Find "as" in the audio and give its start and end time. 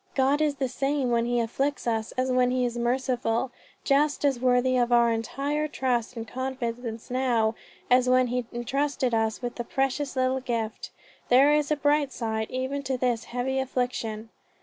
1.85-2.11, 4.25-4.39, 7.87-8.09